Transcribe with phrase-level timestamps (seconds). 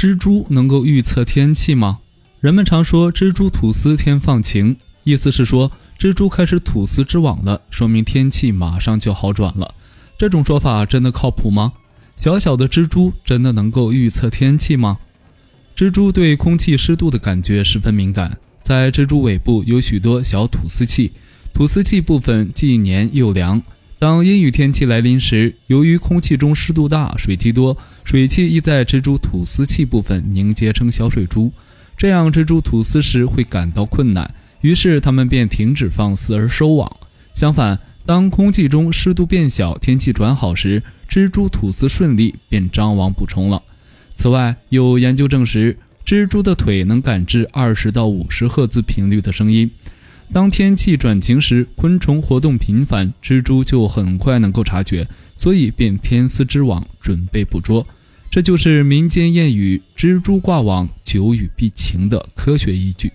[0.00, 1.98] 蜘蛛能够预测天气吗？
[2.40, 9.74] 人们常说“蜘蛛吐丝，天放晴”，意思是说蜘蛛开始吐丝织网了，说明天气马上就好转了。
[10.16, 11.74] 这种说法真的靠谱吗？
[12.16, 14.96] 小小的蜘蛛真的能够预测天气吗？
[15.76, 21.12] 蜘蛛对空气湿度的感觉十分敏感，在蜘蛛尾部有许多小吐丝器，
[21.52, 23.62] 吐丝器部分既黏又凉。
[24.00, 31.52] 当阴雨天气来临时，由于空气中湿度大、水汽多，水汽易在蜘蛛吐丝器部分凝结成小水珠，
[31.98, 36.90] 这样蜘蛛吐丝时会感到困难，于是它们便停止放丝而收网。
[37.34, 43.62] 相反，当空气中湿度变小、天气转好时，蜘蛛吐丝顺利，便张网补充了。
[44.14, 45.76] 此外，有研究证实，
[46.06, 49.70] 蜘蛛的腿能感知二十到五十赫兹频率的声音。
[50.32, 57.84] 当天气转晴时，昆虫活动频繁，蜘蛛就很快能够察觉，所以便天丝织网，准备捕捉。
[58.30, 63.12] 这就是民间谚语“蜘蛛挂网，久雨必晴”的科学依据。